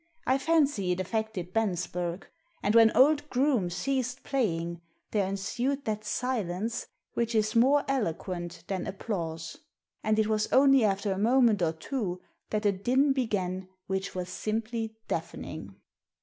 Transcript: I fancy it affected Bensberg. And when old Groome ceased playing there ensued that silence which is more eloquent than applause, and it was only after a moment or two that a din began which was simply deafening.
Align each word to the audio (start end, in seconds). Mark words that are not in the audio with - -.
I 0.25 0.39
fancy 0.39 0.91
it 0.93 0.99
affected 0.99 1.53
Bensberg. 1.53 2.25
And 2.63 2.73
when 2.73 2.89
old 2.97 3.29
Groome 3.29 3.69
ceased 3.69 4.23
playing 4.23 4.81
there 5.11 5.27
ensued 5.27 5.85
that 5.85 6.03
silence 6.03 6.87
which 7.13 7.35
is 7.35 7.55
more 7.55 7.85
eloquent 7.87 8.63
than 8.65 8.87
applause, 8.87 9.59
and 10.03 10.17
it 10.17 10.25
was 10.25 10.51
only 10.51 10.83
after 10.83 11.11
a 11.11 11.19
moment 11.19 11.61
or 11.61 11.73
two 11.73 12.19
that 12.49 12.65
a 12.65 12.71
din 12.71 13.13
began 13.13 13.69
which 13.85 14.15
was 14.15 14.29
simply 14.29 14.97
deafening. 15.07 15.75